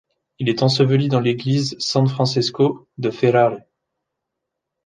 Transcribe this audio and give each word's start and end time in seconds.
Il 0.39 0.49
est 0.49 0.63
enseveli 0.63 1.09
dans 1.09 1.19
l’église 1.19 1.75
San 1.77 2.07
Francesco 2.07 2.87
de 2.97 3.11
Ferrare. 3.11 3.59